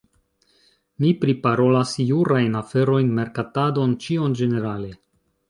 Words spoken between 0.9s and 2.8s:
Mi priparolas jurajn